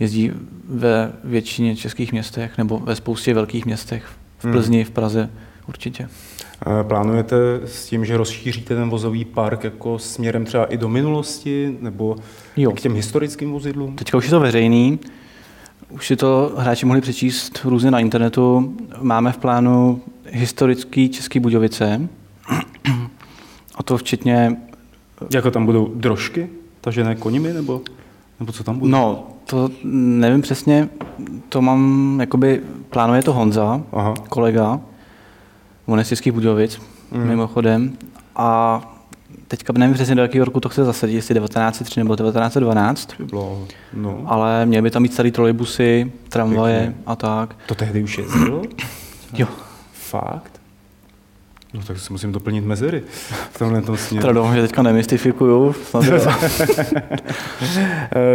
jezdí 0.00 0.32
ve 0.68 1.12
většině 1.24 1.76
českých 1.76 2.12
městech 2.12 2.58
nebo 2.58 2.78
ve 2.78 2.96
spoustě 2.96 3.34
velkých 3.34 3.66
městech. 3.66 4.06
V 4.38 4.44
Hmm. 4.44 4.52
Plzni, 4.52 4.84
v 4.84 4.90
Praze 4.90 5.30
určitě. 5.68 6.08
Eh, 6.80 6.84
Plánujete 6.84 7.36
s 7.64 7.86
tím, 7.86 8.04
že 8.04 8.16
rozšíříte 8.16 8.74
ten 8.74 8.90
vozový 8.90 9.24
park 9.24 9.64
jako 9.64 9.98
směrem 9.98 10.44
třeba 10.44 10.64
i 10.64 10.76
do 10.76 10.88
minulosti 10.88 11.76
nebo 11.80 12.16
Jo. 12.56 12.70
k 12.72 12.80
těm 12.80 12.94
historickým 12.94 13.52
vozidlům? 13.52 13.96
Teďka 13.96 14.18
už 14.18 14.24
je 14.24 14.30
to 14.30 14.40
veřejný, 14.40 14.98
už 15.90 16.06
si 16.06 16.16
to 16.16 16.52
hráči 16.58 16.86
mohli 16.86 17.00
přečíst 17.00 17.60
různě 17.64 17.90
na 17.90 18.00
internetu. 18.00 18.74
Máme 19.00 19.32
v 19.32 19.38
plánu 19.38 20.00
historický 20.30 21.08
Český 21.08 21.40
Budějovice, 21.40 22.08
a 23.74 23.82
to 23.82 23.96
včetně, 23.98 24.56
Jako 25.34 25.50
tam 25.50 25.66
budou 25.66 25.92
drožky 25.94 26.48
tažené 26.80 27.14
konimi 27.14 27.52
nebo, 27.52 27.80
nebo 28.40 28.52
co 28.52 28.64
tam 28.64 28.78
bude? 28.78 28.92
no, 28.92 29.26
to 29.46 29.70
nevím 29.84 30.42
přesně, 30.42 30.88
to 31.48 31.62
mám, 31.62 32.16
jakoby, 32.20 32.60
plánuje 32.90 33.22
to 33.22 33.32
Honza, 33.32 33.82
Aha. 33.92 34.14
kolega, 34.28 34.80
Českých 36.04 36.32
Budějovic, 36.32 36.80
mm. 37.12 37.26
mimochodem, 37.28 37.92
a 38.36 38.80
teďka 39.48 39.72
nevím 39.72 39.94
přesně 39.94 40.14
do 40.14 40.22
jakého 40.22 40.44
roku 40.44 40.60
to 40.60 40.68
chce 40.68 40.84
zasadit, 40.84 41.14
jestli 41.14 41.34
1903 41.34 42.00
nebo 42.00 42.16
1912, 42.16 43.14
By 43.18 43.24
bylo, 43.24 43.66
no. 43.94 44.22
ale 44.26 44.66
měly 44.66 44.82
by 44.82 44.90
tam 44.90 45.02
mít 45.02 45.12
starý 45.12 45.30
trolejbusy, 45.30 46.12
tramvaje 46.28 46.80
Pěkně. 46.80 47.02
a 47.06 47.16
tak. 47.16 47.56
To 47.66 47.74
tehdy 47.74 48.02
už 48.02 48.18
jezdilo? 48.18 48.62
Jo, 49.32 49.46
Fakt? 49.92 50.55
No 51.76 51.82
tak 51.86 51.98
si 51.98 52.12
musím 52.12 52.32
doplnit 52.32 52.64
mezery 52.64 53.02
v 53.52 53.58
tomhle 53.58 53.82
tom 53.82 53.96
směru. 53.96 54.20
teda 54.26 54.32
doufám, 54.32 54.54
že 54.54 54.62
teďka 54.62 54.82
nemystifikuju. 54.82 55.74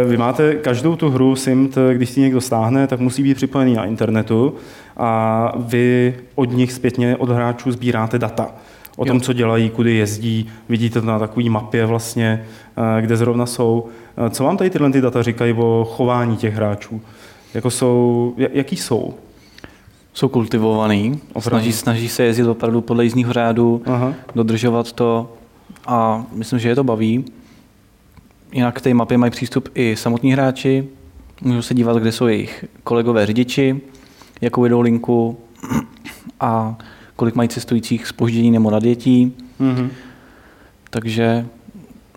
Vy 0.08 0.16
máte 0.16 0.54
každou 0.54 0.96
tu 0.96 1.10
hru 1.10 1.36
SIMT, 1.36 1.78
když 1.92 2.10
si 2.10 2.20
někdo 2.20 2.40
stáhne, 2.40 2.86
tak 2.86 3.00
musí 3.00 3.22
být 3.22 3.34
připojený 3.34 3.74
na 3.74 3.84
internetu 3.84 4.54
a 4.96 5.52
vy 5.56 6.14
od 6.34 6.52
nich 6.52 6.72
zpětně, 6.72 7.16
od 7.16 7.28
hráčů, 7.30 7.72
sbíráte 7.72 8.18
data 8.18 8.48
o 8.96 9.04
tom, 9.04 9.16
Jo. 9.16 9.20
co 9.20 9.32
dělají, 9.32 9.70
kudy 9.70 9.94
jezdí, 9.94 10.50
vidíte 10.68 11.00
to 11.00 11.06
na 11.06 11.18
takové 11.18 11.50
mapě 11.50 11.86
vlastně, 11.86 12.44
eh, 12.98 13.02
kde 13.02 13.16
zrovna 13.16 13.46
jsou. 13.46 13.88
Eh, 14.26 14.30
Co 14.30 14.44
vám 14.44 14.56
tady 14.56 14.70
tyhle 14.70 14.90
ty 14.92 15.00
data 15.00 15.22
říkají 15.22 15.52
o 15.52 15.84
chování 15.96 16.36
těch 16.36 16.54
hráčů? 16.54 17.00
Jako 17.54 17.70
jsou, 17.70 18.34
ja- 18.38 18.48
jaký 18.52 18.76
jsou? 18.76 19.14
Jsou 20.14 20.28
kultivovaný, 20.28 21.20
Opravdu. 21.32 21.48
snaží, 21.50 21.72
snaží 21.72 22.08
se 22.08 22.22
jezdit 22.22 22.44
opravdu 22.46 22.80
podle 22.80 23.04
jízdního 23.04 23.32
řádu, 23.32 23.82
Aha. 23.86 24.14
dodržovat 24.34 24.92
to 24.92 25.32
a 25.86 26.26
myslím, 26.32 26.58
že 26.58 26.68
je 26.68 26.74
to 26.74 26.84
baví. 26.84 27.24
Jinak 28.52 28.74
k 28.78 28.80
té 28.80 28.94
mapě 28.94 29.18
mají 29.18 29.30
přístup 29.30 29.68
i 29.74 29.96
samotní 29.96 30.32
hráči, 30.32 30.88
můžou 31.40 31.62
se 31.62 31.74
dívat, 31.74 31.96
kde 31.96 32.12
jsou 32.12 32.26
jejich 32.26 32.64
kolegové 32.84 33.26
řidiči, 33.26 33.80
jakou 34.40 34.64
jedou 34.64 34.80
linku 34.80 35.38
a 36.40 36.78
kolik 37.16 37.34
mají 37.34 37.48
cestujících 37.48 38.06
spoždění 38.06 38.50
nebo 38.50 38.70
nadjetí. 38.70 39.32
Mhm. 39.58 39.90
Takže 40.90 41.46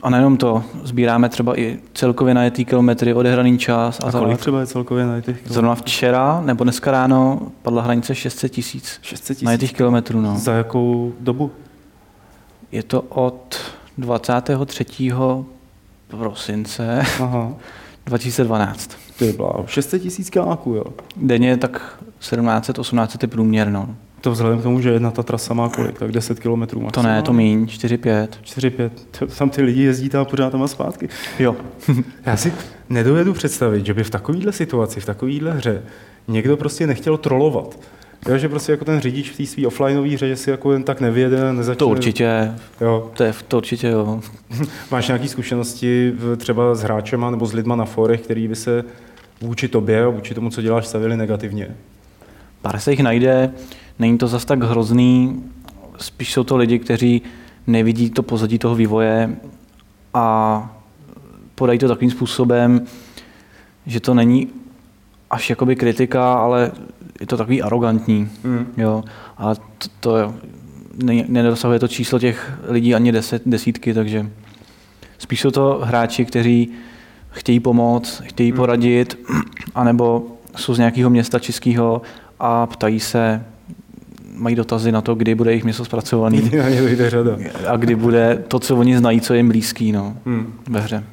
a 0.03 0.09
nejenom 0.09 0.37
to, 0.37 0.63
sbíráme 0.83 1.29
třeba 1.29 1.59
i 1.59 1.79
celkově 1.93 2.33
najetý 2.33 2.65
kilometry, 2.65 3.13
odehraný 3.13 3.57
čas 3.57 3.99
a, 3.99 4.07
A 4.07 4.11
kolik 4.11 4.31
tak. 4.33 4.39
třeba 4.39 4.59
je 4.59 4.65
celkově 4.67 5.05
na 5.05 5.21
těch 5.21 5.37
Zrovna 5.45 5.75
včera 5.75 6.41
nebo 6.45 6.63
dneska 6.63 6.91
ráno 6.91 7.39
padla 7.61 7.81
hranice 7.81 8.15
600 8.15 8.51
tisíc 8.51 8.99
600 9.01 9.41
najetých 9.41 9.69
tisíc? 9.69 9.77
kilometrů. 9.77 10.21
No. 10.21 10.35
Za 10.37 10.53
jakou 10.53 11.13
dobu? 11.19 11.51
Je 12.71 12.83
to 12.83 13.01
od 13.01 13.55
23. 13.97 14.85
prosince 16.07 17.01
Aha. 17.21 17.53
2012. 18.05 18.91
Ty 19.19 19.33
bláho, 19.33 19.63
600 19.67 20.01
tisíc 20.01 20.29
kiláků, 20.29 20.73
jo. 20.73 20.83
Denně 21.17 21.57
tak 21.57 21.99
1700-1800 22.21 23.17
je 23.21 23.27
průměr. 23.27 23.69
No. 23.69 23.95
To 24.25 24.31
vzhledem 24.31 24.59
k 24.59 24.63
tomu, 24.63 24.81
že 24.81 24.89
jedna 24.89 25.11
ta 25.11 25.23
trasa 25.23 25.53
má 25.53 25.69
kolik, 25.69 25.99
tak 25.99 26.11
10 26.11 26.39
kilometrů 26.39 26.87
To 26.91 27.01
ne, 27.03 27.21
to 27.21 27.33
míň, 27.33 27.65
4-5. 27.65 28.27
4-5. 28.43 28.89
Tam 29.37 29.49
ty 29.49 29.61
lidi 29.61 29.83
jezdí 29.83 30.09
tam 30.09 30.25
pořád 30.25 30.49
tam 30.49 30.63
a 30.63 30.67
zpátky. 30.67 31.09
Jo. 31.39 31.55
Já 32.25 32.37
si 32.37 32.53
nedovedu 32.89 33.33
představit, 33.33 33.85
že 33.85 33.93
by 33.93 34.03
v 34.03 34.09
takovéhle 34.09 34.51
situaci, 34.51 34.99
v 34.99 35.05
takovéhle 35.05 35.51
hře 35.51 35.81
někdo 36.27 36.57
prostě 36.57 36.87
nechtěl 36.87 37.17
trolovat. 37.17 37.79
Jo, 38.29 38.37
že 38.37 38.49
prostě 38.49 38.71
jako 38.71 38.85
ten 38.85 38.99
řidič 38.99 39.29
v 39.31 39.37
té 39.37 39.45
své 39.45 39.67
offlineové 39.67 40.09
hře, 40.09 40.27
že 40.27 40.35
si 40.35 40.49
jako 40.49 40.73
jen 40.73 40.83
tak 40.83 41.01
nevěde, 41.01 41.53
nezačne... 41.53 41.75
To 41.79 41.87
určitě, 41.87 42.51
Jo. 42.81 43.11
to, 43.13 43.23
je, 43.23 43.33
to 43.47 43.57
určitě 43.57 43.87
jo. 43.87 44.19
Máš 44.91 45.07
nějaké 45.07 45.27
zkušenosti 45.27 46.13
v- 46.17 46.35
třeba 46.37 46.75
s 46.75 46.81
hráčema 46.83 47.31
nebo 47.31 47.45
s 47.45 47.53
lidma 47.53 47.75
na 47.75 47.85
forech, 47.85 48.21
který 48.21 48.47
by 48.47 48.55
se 48.55 48.83
vůči 49.41 49.67
tobě 49.67 50.03
a 50.03 50.09
vůči 50.09 50.33
tomu, 50.33 50.49
co 50.49 50.61
děláš, 50.61 50.87
stavili 50.87 51.17
negativně? 51.17 51.67
Pár 52.61 52.79
se 52.79 52.91
jich 52.91 52.99
najde, 53.03 53.51
není 53.99 54.17
to 54.17 54.27
zas 54.27 54.45
tak 54.45 54.63
hrozný, 54.63 55.43
spíš 55.97 56.33
jsou 56.33 56.43
to 56.43 56.57
lidi, 56.57 56.79
kteří 56.79 57.21
nevidí 57.67 58.09
to 58.09 58.23
pozadí 58.23 58.59
toho 58.59 58.75
vývoje 58.75 59.35
a 60.13 60.77
podají 61.55 61.79
to 61.79 61.87
takovým 61.87 62.11
způsobem, 62.11 62.81
že 63.85 63.99
to 63.99 64.13
není 64.13 64.47
až 65.29 65.49
jakoby 65.49 65.75
kritika, 65.75 66.33
ale 66.33 66.71
je 67.19 67.27
to 67.27 67.37
takový 67.37 67.61
arrogantní. 67.61 68.29
Mm. 68.43 68.67
Jo. 68.77 69.03
A 69.37 69.55
to, 69.55 69.87
to 69.99 70.33
ne, 71.03 71.25
nedosahuje 71.27 71.79
to 71.79 71.87
číslo 71.87 72.19
těch 72.19 72.59
lidí 72.67 72.95
ani 72.95 73.11
deset, 73.11 73.41
desítky, 73.45 73.93
takže 73.93 74.29
spíš 75.17 75.41
jsou 75.41 75.51
to 75.51 75.81
hráči, 75.83 76.25
kteří 76.25 76.71
chtějí 77.29 77.59
pomoct, 77.59 78.21
chtějí 78.25 78.51
Hmm. 78.51 78.57
poradit, 78.57 79.19
anebo 79.75 80.27
jsou 80.55 80.73
z 80.73 80.77
nějakého 80.77 81.09
města 81.09 81.39
českého 81.39 82.01
a 82.39 82.67
ptají 82.67 82.99
se, 82.99 83.45
mají 84.35 84.55
dotazy 84.55 84.91
na 84.91 85.01
to, 85.01 85.15
kdy 85.15 85.35
bude 85.35 85.51
jejich 85.51 85.63
město 85.63 85.85
zpracovaný 85.85 86.51
Na 86.57 86.69
ně 86.69 86.81
dojde 86.81 87.09
řada. 87.09 87.37
a 87.67 87.77
kdy 87.77 87.95
bude 87.95 88.43
to, 88.47 88.59
co 88.59 88.77
oni 88.77 88.97
znají, 88.97 89.21
co 89.21 89.33
je 89.33 89.39
jim 89.39 89.47
blízký 89.47 89.91
no, 89.91 90.17
Hmm. 90.25 90.53
ve 90.69 90.79
hře. 90.79 91.03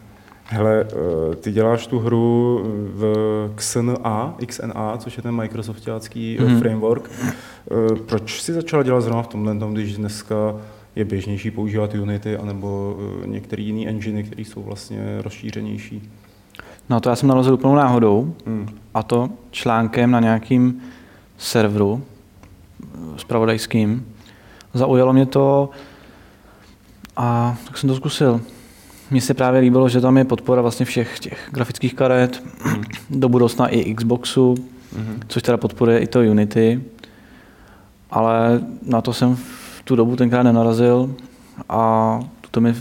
Hele, 0.44 0.86
eh, 1.32 1.36
ty 1.36 1.52
děláš 1.52 1.86
tu 1.86 1.98
hru 1.98 2.60
v 2.94 3.14
XNA, 3.56 4.34
XNA, 4.46 4.96
což 4.98 5.16
je 5.16 5.22
ten 5.22 5.34
Microsoftácký 5.34 6.36
mm. 6.40 6.46
Mhm. 6.46 6.58
framework. 6.60 7.10
Eh, 7.28 7.94
Proč 8.06 8.40
jsi 8.42 8.52
začala 8.52 8.82
dělat 8.82 9.00
zrovna 9.00 9.22
v 9.22 9.26
tomhle, 9.26 9.58
tom, 9.58 9.74
když 9.74 9.96
dneska 9.96 10.54
je 10.96 11.04
běžnější 11.04 11.50
používat 11.50 11.94
Unity 11.94 12.36
anebo 12.36 12.96
některé 13.26 13.62
jiné 13.62 13.90
enginy, 13.90 14.22
které 14.24 14.42
jsou 14.42 14.62
vlastně 14.62 15.18
rozšířenější? 15.22 16.10
No 16.90 17.00
to 17.00 17.08
já 17.10 17.16
jsem 17.16 17.28
narazil 17.28 17.54
úplnou 17.54 17.74
náhodou, 17.74 18.34
Hmm. 18.46 18.68
a 18.94 19.02
to 19.02 19.30
článkem 19.50 20.10
na 20.10 20.20
nějakým 20.20 20.80
serveru 21.38 22.02
spravodajským. 23.16 24.06
Zaujalo 24.74 25.12
mě 25.12 25.26
to 25.26 25.70
a 27.16 27.56
tak 27.66 27.78
jsem 27.78 27.88
to 27.88 27.96
zkusil. 27.96 28.40
Mně 29.10 29.20
se 29.20 29.34
právě 29.34 29.60
líbilo, 29.60 29.88
že 29.88 30.00
tam 30.00 30.16
je 30.18 30.24
podpora 30.24 30.62
vlastně 30.62 30.86
všech 30.86 31.18
těch 31.18 31.48
grafických 31.52 31.94
karet, 31.94 32.42
do 33.10 33.28
budoucna 33.28 33.68
i 33.68 33.94
Xboxu, 33.94 34.54
Mhm. 34.96 35.20
což 35.28 35.42
teda 35.42 35.56
podporuje 35.56 35.98
i 35.98 36.06
to 36.06 36.20
Unity, 36.20 36.82
ale 38.10 38.60
na 38.82 39.00
to 39.00 39.12
jsem 39.12 39.36
v 39.36 39.82
tu 39.84 39.96
dobu 39.96 40.16
tenkrát 40.16 40.42
nenarazil 40.42 41.14
a 41.68 42.20
to 42.50 42.60
mi 42.60 42.74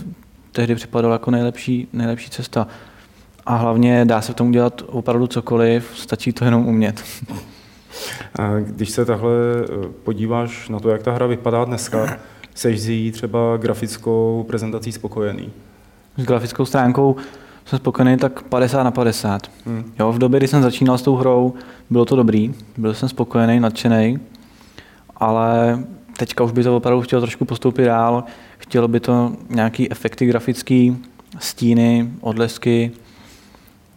tehdy 0.52 0.74
připadalo 0.74 1.12
jako 1.14 1.30
nejlepší, 1.30 1.88
nejlepší 1.92 2.30
cesta. 2.30 2.66
A 3.46 3.56
hlavně 3.56 4.04
dá 4.04 4.20
se 4.20 4.32
v 4.32 4.36
tom 4.36 4.52
dělat 4.52 4.82
opravdu 4.86 5.26
cokoliv, 5.26 5.90
stačí 5.96 6.32
to 6.32 6.44
jenom 6.44 6.66
umět. 6.66 7.04
A 8.38 8.58
když 8.58 8.90
se 8.90 9.04
takhle 9.04 9.32
eh, 9.32 9.88
podíváš 10.04 10.68
na 10.68 10.80
to, 10.80 10.90
jak 10.90 11.02
ta 11.02 11.12
hra 11.12 11.26
vypadá 11.26 11.64
dneska, 11.64 12.18
seš 12.54 12.80
z 12.80 12.88
jí 12.88 13.12
třeba 13.12 13.56
grafickou 13.56 14.44
prezentací 14.48 14.92
spokojený? 14.92 15.52
S 16.16 16.24
grafickou 16.24 16.64
stránkou 16.64 17.16
jsem 17.64 17.78
spokojený 17.78 18.16
tak 18.16 18.42
50 18.42 18.82
na 18.82 18.90
50. 18.90 19.50
Hmm. 19.66 19.92
Jo, 19.98 20.12
v 20.12 20.18
době, 20.18 20.40
kdy 20.40 20.48
jsem 20.48 20.62
začínal 20.62 20.98
s 20.98 21.02
tou 21.02 21.16
hrou, 21.16 21.54
bylo 21.90 22.04
to 22.04 22.16
dobrý, 22.16 22.54
byl 22.76 22.94
jsem 22.94 23.08
spokojený, 23.08 23.60
nadšený, 23.60 24.18
ale 25.16 25.78
teďka 26.16 26.44
už 26.44 26.52
by 26.52 26.62
to 26.62 26.76
opravdu 26.76 27.02
chtělo 27.02 27.22
trošku 27.22 27.44
postoupit 27.44 27.84
dál, 27.84 28.24
chtělo 28.58 28.88
by 28.88 29.00
to 29.00 29.32
nějaký 29.48 29.90
efekty 29.90 30.26
grafický, 30.26 30.98
stíny, 31.38 32.10
odlesky 32.20 32.92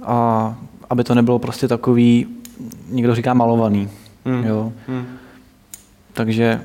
a 0.04 0.56
aby 0.90 1.04
to 1.04 1.16
nebylo 1.16 1.40
prostě 1.40 1.68
takový, 1.68 2.28
někdo 2.90 3.16
říká 3.16 3.34
malovaný. 3.34 3.90
Hmm. 4.26 4.44
Jo. 4.44 4.74
Hmm. 4.88 5.06
Takže 6.14 6.62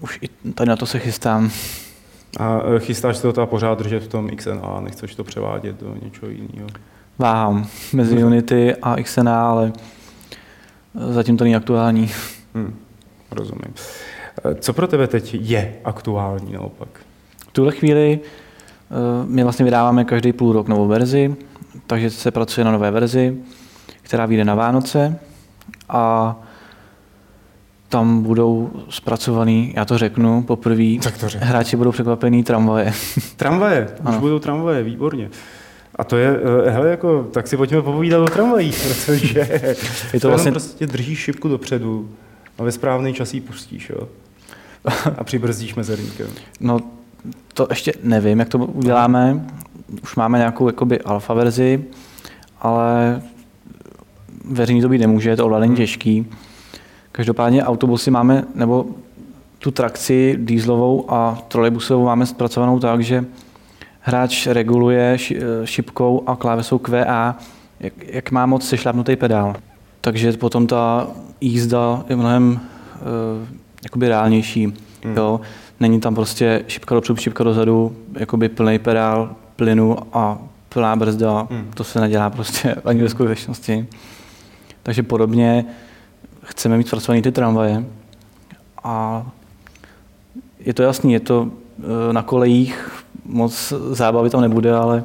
už 0.00 0.18
i 0.22 0.52
tady 0.52 0.68
na 0.68 0.76
to 0.76 0.86
se 0.86 0.98
chystám. 0.98 1.50
A 2.40 2.60
eh, 2.76 2.80
chystáš 2.80 3.16
se 3.16 3.22
to 3.22 3.32
teda 3.32 3.46
pořád 3.46 3.78
držet 3.78 4.02
v 4.02 4.08
tom 4.08 4.30
XNA, 4.30 4.80
nechceš 4.80 5.14
to 5.14 5.24
převádět 5.24 5.80
do 5.80 5.96
něčeho 6.02 6.30
jiného? 6.30 6.68
Váhám 7.18 7.66
mezi 7.92 8.24
Unity 8.24 8.74
a 8.82 9.02
XNA, 9.02 9.50
ale 9.50 9.72
zatím 10.94 11.36
to 11.36 11.44
není 11.44 11.56
aktuální. 11.56 12.10
Hmm. 12.54 12.76
Rozumím. 13.30 13.74
Eh, 14.44 14.54
Co 14.54 14.72
pro 14.72 14.86
tebe 14.86 15.06
teď 15.06 15.36
je 15.40 15.74
aktuální 15.84 16.52
naopak? 16.52 16.88
V 17.48 17.52
tuhle 17.52 17.72
chvíli 17.72 18.20
my 19.24 19.42
vlastně 19.42 19.64
vydáváme 19.64 20.04
každý 20.04 20.32
půl 20.32 20.52
rok 20.52 20.68
novou 20.68 20.86
verzi, 20.88 21.36
takže 21.86 22.10
se 22.10 22.30
pracuje 22.30 22.64
na 22.64 22.72
nové 22.72 22.90
verzi, 22.90 23.36
která 24.04 24.26
vyjde 24.26 24.44
na 24.44 24.54
Vánoce 24.54 25.18
a 25.88 26.36
tam 27.88 28.22
budou 28.22 28.70
zpracovaný, 28.88 29.72
já 29.76 29.84
to 29.84 29.98
řeknu 29.98 30.42
poprvé, 30.42 30.96
hráči 31.38 31.76
budou 31.76 31.92
překvapený 31.92 32.44
tramvaje. 32.44 32.92
Tramvaje, 33.36 33.88
už 33.92 34.00
Ano. 34.04 34.20
budou 34.20 34.38
tramvaje, 34.38 34.82
výborně. 34.82 35.30
A 35.96 36.04
to 36.04 36.16
je, 36.16 36.36
eh, 36.66 36.70
hele, 36.70 36.90
jako, 36.90 37.28
tak 37.32 37.46
si 37.48 37.56
pojďme 37.56 37.82
popovídat 37.82 38.18
o 38.20 38.24
tramvajích, 38.24 38.86
protože 39.06 39.40
Je 40.12 40.20
to 40.20 40.20
to 40.20 40.28
vlastně, 40.28 40.50
prostě 40.50 40.86
držíš 40.86 41.18
šipku 41.18 41.48
dopředu 41.48 42.08
a 42.58 42.62
ve 42.62 42.72
správný 42.72 43.14
čas 43.14 43.34
ji 43.34 43.40
pustíš, 43.40 43.90
jo? 43.90 44.08
A 45.18 45.24
přibrzdíš 45.24 45.74
mezerníkem. 45.74 46.26
no 46.60 46.80
to 47.54 47.66
ještě 47.70 47.92
nevím, 48.02 48.38
jak 48.38 48.48
to 48.48 48.58
uděláme. 48.58 49.46
Už 50.02 50.16
máme 50.16 50.38
nějakou 50.38 50.66
jakoby 50.66 51.00
alfa 51.00 51.34
verzi, 51.34 51.84
ale 52.60 53.22
veřejný 54.44 54.82
to 54.82 54.88
být 54.88 54.98
nemůže, 54.98 55.30
je 55.30 55.36
to 55.36 55.44
ovládání 55.44 55.76
těžký. 55.76 56.26
Každopádně 57.12 57.64
autobusy 57.64 58.10
máme, 58.10 58.44
nebo 58.54 58.86
tu 59.58 59.70
trakci 59.70 60.36
dýzlovou 60.38 61.12
a 61.12 61.38
trolejbusovou 61.48 62.04
máme 62.04 62.26
zpracovanou 62.26 62.78
tak, 62.78 63.00
že 63.00 63.24
hráč 64.00 64.46
reguluje 64.46 65.16
eh, 65.16 65.36
šipkou 65.64 66.22
a 66.26 66.36
klávesou 66.36 66.78
QA, 66.78 67.38
jak, 67.80 67.92
jak 68.06 68.30
má 68.30 68.46
moc 68.46 68.68
sešlápnutý 68.68 69.16
pedál. 69.16 69.54
Takže 70.00 70.32
potom 70.32 70.66
ta 70.66 71.08
jízda 71.40 72.04
je 72.08 72.16
mnohem 72.16 72.52
uh, 72.52 73.48
jakoby 73.84 74.08
reálnější. 74.08 74.64
Hmm. 75.04 75.16
Jo? 75.16 75.40
Není 75.80 76.00
tam 76.00 76.14
prostě 76.14 76.64
šipka 76.68 76.94
dopředu, 76.94 77.16
šipka 77.16 77.44
dozadu, 77.44 77.96
jakoby 78.18 78.48
plný 78.48 78.78
pedál 78.78 79.30
plynu 79.56 79.96
a 80.12 80.38
plná 80.68 80.96
brzda. 80.96 81.46
Hmm. 81.50 81.70
To 81.74 81.84
se 81.84 82.00
nedělá 82.00 82.30
prostě 82.30 82.74
ani 82.84 83.02
ve 83.02 83.08
skutečnosti. 83.08 83.86
Takže 84.84 85.02
podobně 85.02 85.64
chceme 86.42 86.76
mít 86.76 86.86
zpracované 86.86 87.22
ty 87.22 87.32
tramvaje 87.32 87.84
a 88.84 89.26
je 90.60 90.74
to 90.74 90.82
jasný, 90.82 91.12
je 91.12 91.20
to 91.20 91.50
eh, 91.78 92.12
na 92.12 92.22
kolejích, 92.22 92.90
moc 93.24 93.72
zábavy 93.90 94.30
tam 94.30 94.40
nebude, 94.40 94.74
ale 94.74 95.04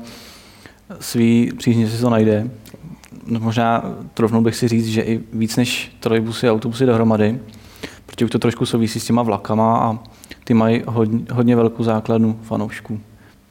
svý 1.00 1.52
příznivci 1.58 1.96
si 1.96 2.02
to 2.02 2.10
najde. 2.10 2.50
Možná 3.40 3.84
trofnul 4.14 4.42
bych 4.42 4.56
si 4.56 4.68
říct, 4.68 4.88
že 4.88 5.02
i 5.02 5.24
víc 5.34 5.56
než 5.56 5.96
trolejbusy 6.00 6.48
a 6.48 6.54
autobusy 6.54 6.86
dohromady, 6.86 7.40
protože 8.06 8.26
už 8.26 8.32
to 8.32 8.40
trošku 8.40 8.66
souvisí 8.66 9.00
s 9.00 9.06
těma 9.06 9.24
vlakama 9.24 9.78
a 9.78 10.00
ty 10.44 10.54
mají 10.54 10.84
hodně, 10.88 11.26
hodně 11.32 11.56
velkou 11.56 11.84
základnu 11.84 12.40
fanoušků. 12.44 13.00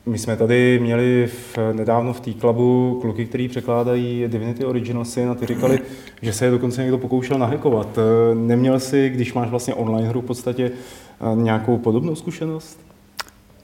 My 0.08 0.18
jsme 0.18 0.36
tady 0.36 0.78
měli 0.82 1.26
v, 1.26 1.58
nedávno 1.72 2.12
v 2.12 2.20
T-Clubu 2.20 2.98
kluky, 3.00 3.26
kteří 3.26 3.48
překládají 3.48 4.24
Divinity 4.28 4.64
Original 4.64 5.04
Sin 5.04 5.30
a 5.30 5.34
ty 5.34 5.46
říkali, 5.46 5.80
že 6.22 6.32
se 6.32 6.44
je 6.44 6.50
dokonce 6.50 6.82
někdo 6.82 6.98
pokoušel 6.98 7.38
nahekovat. 7.38 7.98
Neměl 8.34 8.80
jsi, 8.80 9.10
když 9.10 9.34
máš 9.34 9.48
vlastně 9.48 9.74
online 9.74 10.08
hru 10.08 10.20
v 10.20 10.24
podstatě, 10.24 10.70
eh, 10.70 11.36
nějakou 11.36 11.78
podobnou 11.78 12.14
zkušenost? 12.14 12.80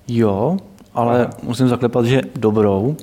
Jo, 0.08 0.56
ale 0.94 1.28
musím 1.42 1.68
zaklepat, 1.68 2.04
že 2.04 2.22
dobrou. 2.36 2.96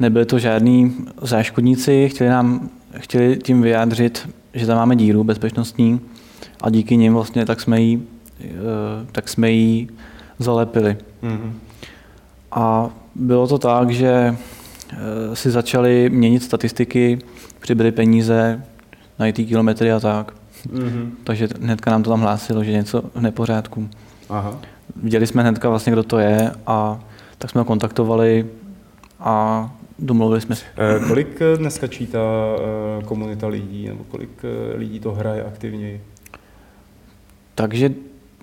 Nebyli 0.00 0.24
to 0.24 0.38
žádní 0.38 0.96
záškodníci, 1.22 2.08
chtěli 2.08 2.30
nám 2.30 2.70
chtěli 2.98 3.36
tím 3.36 3.62
vyjádřit, 3.62 4.28
že 4.54 4.66
tam 4.66 4.76
máme 4.76 4.96
díru 4.96 5.24
bezpečnostní 5.24 6.00
a 6.60 6.70
díky 6.70 6.96
nim 6.96 7.14
vlastně 7.14 7.46
tak 7.46 7.60
jsme 7.60 7.80
ji, 7.80 8.02
eh, 8.40 8.46
tak 9.12 9.28
jsme 9.28 9.50
ji 9.50 9.88
zalepili. 10.38 10.96
Mm-hmm. 11.22 11.65
A 12.52 12.90
bylo 13.14 13.46
to 13.46 13.58
tak, 13.58 13.90
že 13.90 14.36
eh, 14.92 15.36
si 15.36 15.50
začali 15.50 16.10
měnit 16.10 16.42
statistiky, 16.42 17.18
přibyly 17.60 17.92
peníze 17.92 18.62
na 19.18 19.26
IT 19.26 19.36
kilometry 19.36 19.92
a 19.92 20.00
tak. 20.00 20.32
Mm-hmm. 20.72 21.10
Takže 21.24 21.48
hnedka 21.60 21.90
nám 21.90 22.02
to 22.02 22.10
tam 22.10 22.20
hlásilo, 22.20 22.64
že 22.64 22.72
něco 22.72 23.02
v 23.14 23.20
nepořádku. 23.20 23.88
Aha. 24.28 24.58
Viděli 25.02 25.26
jsme 25.26 25.42
hnedka 25.42 25.68
vlastně, 25.68 25.92
kdo 25.92 26.02
to 26.02 26.18
je 26.18 26.50
a 26.66 27.00
tak 27.38 27.50
jsme 27.50 27.60
ho 27.60 27.64
kontaktovali 27.64 28.46
a 29.20 29.70
domluvili 29.98 30.40
jsme 30.40 30.56
se. 30.56 30.64
Eh, 30.76 31.08
Kolik 31.08 31.40
eh, 31.40 31.56
dneska 31.56 31.86
čítá 31.86 32.18
eh, 32.18 33.04
komunita 33.04 33.46
lidí, 33.46 33.88
nebo 33.88 34.04
kolik 34.04 34.30
eh, 34.44 34.76
lidí 34.76 35.00
to 35.00 35.12
hraje 35.12 35.44
aktivněji? 35.44 36.02
Takže 37.54 37.90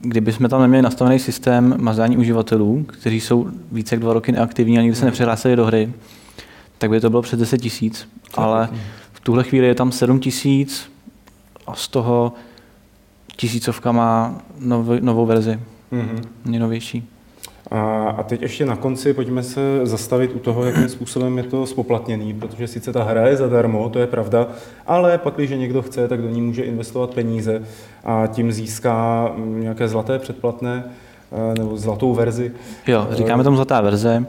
kdyby 0.04 0.34
jsme 0.34 0.50
tam 0.50 0.62
neměli 0.62 0.82
nastavený 0.82 1.20
systém 1.20 1.76
mazání 1.80 2.18
uživatelů, 2.18 2.84
kteří 2.88 3.20
jsou 3.22 3.48
více 3.72 3.96
jak 3.96 4.02
dva 4.02 4.14
roky 4.14 4.32
neaktivní 4.32 4.78
a 4.78 4.82
nikdy 4.82 4.96
se 4.96 5.06
nepřihlásili 5.06 5.56
do 5.56 5.66
hry, 5.66 5.94
tak 6.78 6.90
by 6.90 7.00
to 7.02 7.10
bylo 7.10 7.22
přes 7.22 7.40
10 7.40 7.58
tisíc. 7.58 8.10
Ale 8.34 8.70
v 9.14 9.20
tuhle 9.20 9.44
chvíli 9.44 9.68
je 9.68 9.76
tam 9.76 9.92
7 9.92 10.20
tisíc 10.20 10.92
a 11.68 11.74
z 11.76 11.88
toho 11.88 12.34
tisícovka 13.36 13.92
má 13.92 14.42
nov, 14.60 14.88
novou 15.02 15.26
verzi, 15.26 15.60
Mm-hmm. 15.92 16.22
nejnovější. 16.46 17.10
A, 17.74 18.10
a 18.18 18.24
teď 18.24 18.42
ještě 18.42 18.66
na 18.66 18.76
konci 18.76 19.14
pojďme 19.14 19.44
se 19.44 19.62
zastavit 19.84 20.36
u 20.36 20.40
toho, 20.40 20.66
jakým 20.66 20.90
způsobem 20.90 21.38
je 21.38 21.44
to 21.44 21.66
spoplatněný, 21.66 22.34
protože 22.34 22.68
sice 22.68 22.94
ta 22.94 23.04
hra 23.04 23.28
je 23.28 23.38
zadarmo, 23.38 23.90
to 23.90 24.00
je 24.00 24.08
pravda, 24.08 24.48
ale 24.88 25.18
pak, 25.18 25.36
když 25.36 25.50
někdo 25.50 25.82
chce, 25.82 26.08
tak 26.08 26.22
do 26.22 26.30
ní 26.30 26.42
může 26.42 26.64
investovat 26.64 27.14
peníze 27.14 27.62
a 28.04 28.28
tím 28.28 28.52
získá 28.52 29.32
mm, 29.36 29.62
nějaké 29.62 29.88
zlaté 29.88 30.20
předplatné 30.20 30.84
eh, 31.32 31.60
nebo 31.60 31.78
zlatou 31.78 32.14
verzi. 32.14 32.52
Jo, 32.88 33.08
říkáme 33.12 33.44
tomu 33.44 33.56
zlatá 33.56 33.82
verze 33.82 34.26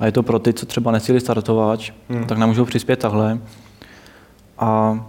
a 0.00 0.06
je 0.06 0.12
to 0.12 0.22
pro 0.22 0.38
ty, 0.38 0.52
co 0.52 0.66
třeba 0.66 0.90
nesíli 0.90 1.20
startovač, 1.20 1.92
Hmm. 2.08 2.18
hmm. 2.18 2.26
tak 2.26 2.38
nám 2.38 2.48
můžou 2.48 2.64
přispět 2.64 2.98
takhle. 2.98 3.38
A 4.58 5.00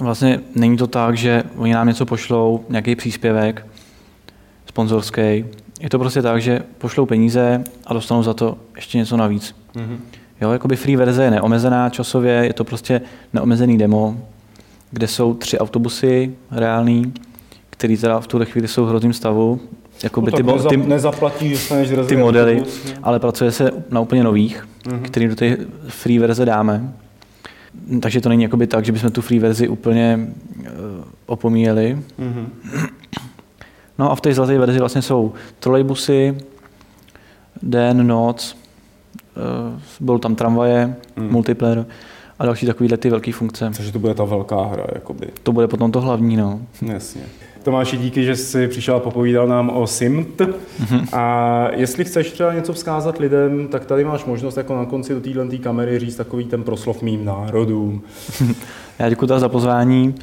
vlastně 0.00 0.40
není 0.54 0.76
to 0.76 0.86
tak, 0.86 1.16
že 1.16 1.42
oni 1.56 1.74
nám 1.74 1.88
něco 1.88 2.06
pošlou, 2.06 2.64
nějaký 2.68 2.96
příspěvek 2.96 3.66
sponzorský. 4.66 5.44
Je 5.80 5.90
to 5.90 5.98
prostě 5.98 6.22
tak, 6.22 6.42
že 6.42 6.60
pošlou 6.78 7.06
peníze 7.06 7.64
a 7.86 7.94
dostanou 7.94 8.22
za 8.22 8.34
to 8.34 8.58
ještě 8.76 8.98
něco 8.98 9.16
navíc. 9.16 9.54
Mm-hmm. 9.74 9.96
Jo, 10.40 10.50
jakoby 10.52 10.76
free 10.76 10.96
verze 10.96 11.24
je 11.24 11.30
neomezená 11.30 11.90
časově, 11.90 12.32
je 12.32 12.52
to 12.52 12.64
prostě 12.64 13.00
neomezený 13.32 13.78
demo, 13.78 14.16
kde 14.90 15.06
jsou 15.08 15.34
tři 15.34 15.58
autobusy 15.58 16.34
reální, 16.50 17.12
které 17.70 17.96
teda 17.96 18.20
v 18.20 18.26
tuhle 18.26 18.46
chvíli 18.46 18.68
jsou 18.68 18.84
v 18.84 18.88
hrozném 18.88 19.12
stavu. 19.12 19.60
Jakoby 20.04 20.30
No, 20.30 20.36
ty, 20.36 20.42
neza, 20.42 20.68
ty, 20.68 20.76
nezaplatíš, 20.76 21.52
dostaneš 21.52 21.88
ty 22.08 22.16
modely, 22.16 22.62
ale 23.02 23.18
pracuje 23.20 23.52
se 23.52 23.70
na 23.90 24.00
úplně 24.00 24.24
nových, 24.24 24.66
Mhm. 24.86 24.96
mm-hmm. 24.96 25.02
který 25.02 25.28
do 25.28 25.36
té 25.36 25.56
free 25.88 26.18
verze 26.18 26.44
dáme. 26.44 26.92
Takže 28.00 28.20
to 28.20 28.28
není 28.28 28.42
jakoby 28.42 28.66
tak, 28.66 28.84
že 28.84 28.92
bychom 28.92 29.10
tu 29.10 29.20
free 29.22 29.38
verzi 29.40 29.68
úplně 29.68 30.28
uh, 30.60 30.66
opomíjeli. 31.26 31.98
Mm-hmm. 32.20 32.46
No 34.02 34.12
a 34.12 34.14
v 34.14 34.20
té 34.20 34.34
zlaté 34.34 34.58
verzi 34.58 34.78
vlastně 34.78 35.02
jsou 35.02 35.32
trolejbusy, 35.58 36.36
den, 37.62 38.06
noc, 38.06 38.56
uh, 39.36 39.80
budou 40.00 40.18
tam 40.18 40.34
tramvaje, 40.34 40.86
Mm. 41.16 41.24
mm. 41.24 41.32
multiplayer 41.32 41.86
a 42.38 42.44
další 42.46 42.66
takovýhle 42.66 42.96
ty 42.96 43.10
velké 43.10 43.32
funkce. 43.32 43.70
Takže 43.76 43.92
to 43.92 43.98
bude 43.98 44.14
ta 44.14 44.24
velká 44.24 44.64
hra, 44.64 44.84
jakoby. 44.94 45.26
To 45.42 45.52
bude 45.52 45.68
potom 45.68 45.92
to 45.92 46.00
hlavní, 46.00 46.36
no. 46.36 46.60
Jasně. 46.82 47.22
Tomáši, 47.62 47.96
díky, 47.96 48.24
že 48.24 48.36
jsi 48.36 48.68
přišel 48.68 48.96
a 48.96 49.00
popovídal 49.00 49.48
nám 49.48 49.70
o 49.70 49.86
SIMT. 49.86 50.40
Mhm. 50.80 51.06
A 51.12 51.66
jestli 51.74 52.04
chceš 52.04 52.32
třeba 52.32 52.54
něco 52.54 52.72
vzkázat 52.72 53.18
lidem, 53.18 53.68
tak 53.68 53.84
tady 53.84 54.04
máš 54.04 54.24
možnost 54.24 54.56
jako 54.56 54.76
na 54.76 54.84
konci 54.84 55.14
do 55.14 55.20
téhle 55.20 55.58
kamery 55.58 55.98
říct 55.98 56.16
takový 56.16 56.44
ten 56.44 56.62
proslov 56.62 57.02
mým 57.02 57.24
národům. 57.24 58.02
Já 58.98 59.08
děkuji 59.08 59.26
za 59.26 59.48
pozvání 59.48 60.14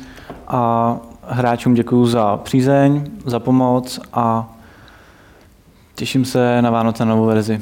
a 0.48 0.96
hráčům 1.30 1.74
děkuji 1.74 2.06
za 2.06 2.38
přízeň, 2.38 3.04
za 3.26 3.40
pomoc 3.40 4.00
a 4.14 4.50
těším 5.96 6.26
se 6.26 6.62
na 6.62 6.70
Vánoce 6.70 7.06
na 7.06 7.16
novou 7.16 7.26
verzi. 7.26 7.58